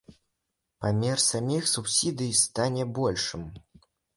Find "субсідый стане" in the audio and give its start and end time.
1.73-2.83